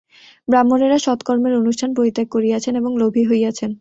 ব্রাহ্মণেরা 0.47 0.97
সৎকর্মের 0.97 1.53
অনুষ্ঠান 1.55 1.89
পরিত্যাগ 1.93 2.27
করিয়াছেন 2.31 2.73
এবং 2.75 2.91
লোভী 3.01 3.23
হইয়াছেন। 3.29 3.69